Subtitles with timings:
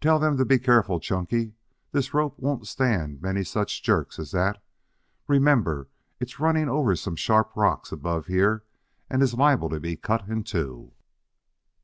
[0.00, 1.56] "Tell them to be careful, Chunky.
[1.90, 4.62] This rope won't stand many such jerks as that.
[5.26, 5.88] Remember,
[6.20, 8.62] it's running over some sharp rocks above here
[9.10, 10.92] and is liable to be cut in two."